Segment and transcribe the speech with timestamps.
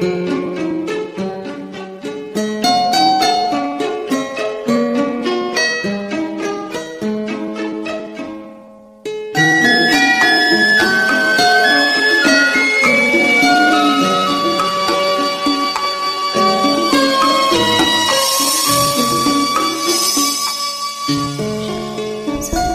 [0.00, 0.10] 真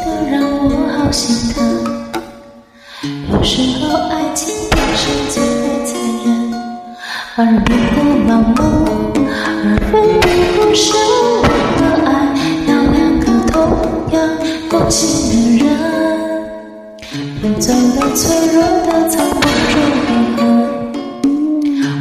[0.06, 1.60] 的让我好心疼。
[3.30, 5.69] 有时候，爱情太直接。
[7.40, 7.98] 耳边的
[8.28, 8.60] 冷漠，
[9.64, 10.62] 人边的无
[11.40, 11.48] 我
[11.80, 12.08] 的爱，
[12.68, 13.56] 要两个同
[14.12, 14.20] 样
[14.74, 15.72] 用心的人，
[17.42, 18.22] 变走了脆
[18.54, 19.40] 弱的残破
[19.72, 20.38] 中遗痕。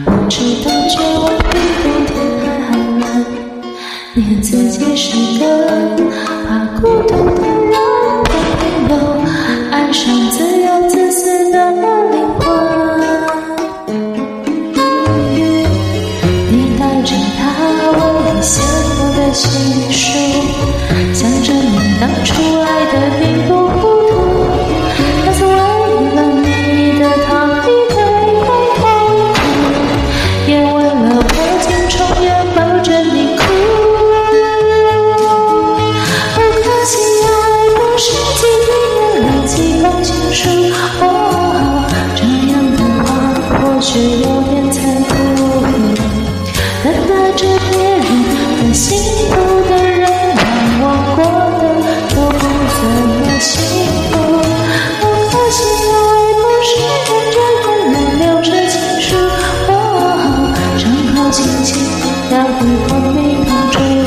[0.06, 0.34] 我知
[0.64, 2.12] 道绝望比冬天
[2.42, 2.68] 还寒
[2.98, 3.06] 冷，
[4.14, 5.06] 连自己是
[5.38, 5.44] 个
[6.48, 7.72] 怕孤独的人，
[8.26, 8.34] 都
[8.88, 8.92] 没有
[9.70, 10.47] 爱上自。
[19.38, 19.46] 结
[19.92, 20.02] 束，
[21.14, 24.12] 想着你当初爱得并不糊涂，
[25.24, 25.54] 他曾为
[26.16, 27.28] 了你的逃
[27.62, 28.44] 避被冷
[28.80, 28.82] 落，
[30.48, 31.22] 也为了我
[31.62, 33.40] 经常要抱着你哭。
[36.34, 37.30] 可惜爱
[37.76, 38.06] 不是
[38.40, 38.70] 简单
[39.22, 40.40] 的几本情书，
[41.00, 41.02] 哦
[42.16, 43.06] 这样的话
[43.60, 43.88] 或许
[44.20, 45.08] 有点残酷，
[46.82, 48.37] 但抱这别人。
[48.78, 49.34] 幸福
[49.68, 50.40] 的人让
[50.78, 50.84] 我
[51.16, 51.18] 过
[51.58, 51.62] 得
[52.14, 52.40] 都不
[52.78, 52.80] 怎
[53.18, 53.50] 么幸
[54.06, 54.14] 福。
[55.02, 55.58] 我可惜
[55.90, 56.00] 爱
[56.38, 59.06] 不是认着的，能留着情书。
[59.66, 59.72] 哦，
[60.78, 61.68] 正好心情
[62.30, 63.76] 要回风里面追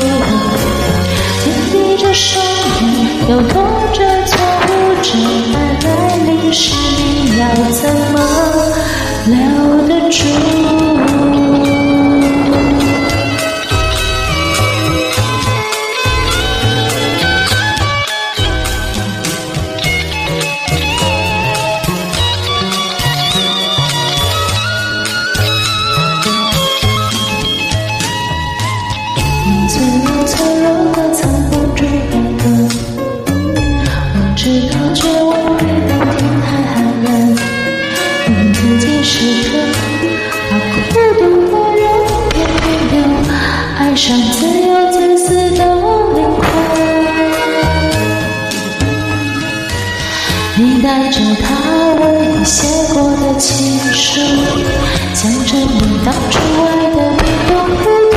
[1.44, 2.42] 紧闭着双
[2.80, 3.81] 眼，有多。
[43.92, 45.66] 踏上自由自私的
[46.14, 46.42] 灵魂。
[50.56, 54.18] 你带着他唯一写过的情书，
[55.12, 56.96] 将证明当初爱的
[57.48, 57.50] 不
[57.84, 58.11] 懂。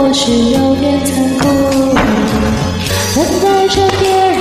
[0.00, 1.44] 或许有点残酷
[3.14, 4.40] 等待着别人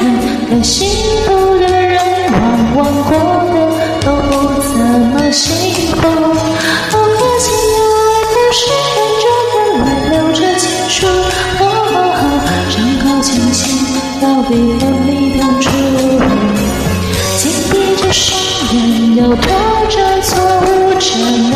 [0.50, 0.88] 给幸
[1.25, 1.28] 福
[1.59, 2.00] 的人
[2.31, 2.42] 往
[2.78, 3.12] 往过
[3.52, 3.56] 的
[4.00, 4.31] 都不
[4.62, 5.46] 怎么幸
[5.97, 7.86] 福哦可惜爱
[8.31, 8.58] 的是
[8.96, 10.97] 忍着眼泪留着情书
[11.59, 11.62] 哦
[12.70, 13.62] 伤口清醒
[14.22, 14.50] 到底
[14.80, 15.68] 昏迷痛处，
[17.38, 18.26] 紧闭着双
[18.72, 18.78] 眼
[19.18, 19.44] 又拖
[19.90, 20.31] 着错
[20.62, 20.68] 误
[21.00, 21.12] 真
[21.53, 21.56] 爱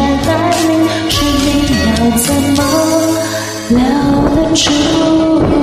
[3.73, 5.62] 了得住